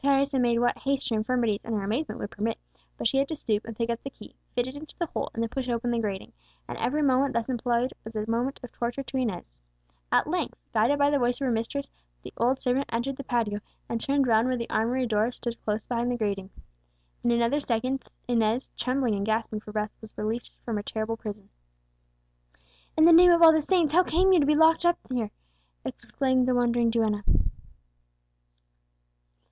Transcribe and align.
Teresa 0.00 0.38
made 0.38 0.58
what 0.60 0.78
haste 0.78 1.08
her 1.10 1.16
infirmities 1.16 1.64
and 1.64 1.74
her 1.74 1.82
amazement 1.82 2.20
would 2.20 2.30
permit; 2.30 2.56
but 2.96 3.08
she 3.08 3.18
had 3.18 3.26
to 3.26 3.34
stoop 3.34 3.64
and 3.64 3.76
pick 3.76 3.90
up 3.90 4.00
the 4.04 4.10
key, 4.10 4.32
fit 4.54 4.68
it 4.68 4.76
into 4.76 4.96
the 4.96 5.06
hole, 5.06 5.28
and 5.34 5.42
then 5.42 5.48
push 5.48 5.68
open 5.68 5.90
the 5.90 5.98
grating, 5.98 6.32
and 6.68 6.78
every 6.78 7.02
moment 7.02 7.32
thus 7.34 7.48
employed 7.48 7.92
was 8.04 8.14
a 8.14 8.30
moment 8.30 8.60
of 8.62 8.70
torture 8.70 9.02
to 9.02 9.16
Inez. 9.16 9.52
At 10.12 10.28
length, 10.28 10.54
guided 10.72 11.00
by 11.00 11.10
the 11.10 11.18
voice 11.18 11.40
of 11.40 11.46
her 11.46 11.50
mistress, 11.50 11.90
the 12.22 12.32
old 12.36 12.60
servant 12.60 12.90
entered 12.92 13.16
the 13.16 13.24
patio, 13.24 13.58
and 13.88 14.00
turned 14.00 14.28
round 14.28 14.46
where 14.46 14.56
the 14.56 14.70
armoury 14.70 15.04
door 15.04 15.32
stood 15.32 15.60
close 15.64 15.84
behind 15.84 16.12
the 16.12 16.16
grating. 16.16 16.50
In 17.24 17.32
another 17.32 17.58
second 17.58 18.06
Inez, 18.28 18.70
trembling 18.76 19.16
and 19.16 19.26
gasping 19.26 19.58
for 19.58 19.72
breath, 19.72 19.90
was 20.00 20.16
released 20.16 20.52
from 20.64 20.76
her 20.76 20.82
terrible 20.84 21.16
prison. 21.16 21.48
"In 22.96 23.04
the 23.04 23.12
name 23.12 23.32
of 23.32 23.42
all 23.42 23.52
the 23.52 23.60
saints, 23.60 23.92
how 23.92 24.04
came 24.04 24.32
you 24.32 24.38
to 24.38 24.46
be 24.46 24.54
locked 24.54 24.84
up 24.86 25.00
here?" 25.10 25.32
exclaimed 25.84 26.46
the 26.46 26.54
wondering 26.54 26.88
duenna. 26.92 27.24